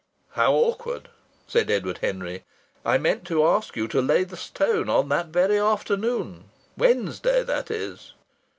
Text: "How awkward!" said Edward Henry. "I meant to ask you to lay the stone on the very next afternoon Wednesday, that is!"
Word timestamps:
"How 0.31 0.55
awkward!" 0.55 1.09
said 1.45 1.69
Edward 1.69 1.99
Henry. 1.99 2.43
"I 2.83 2.97
meant 2.97 3.23
to 3.25 3.45
ask 3.45 3.75
you 3.75 3.87
to 3.89 4.01
lay 4.01 4.23
the 4.23 4.35
stone 4.35 4.89
on 4.89 5.09
the 5.09 5.23
very 5.25 5.59
next 5.59 5.63
afternoon 5.63 6.45
Wednesday, 6.75 7.43
that 7.43 7.69
is!" 7.69 8.13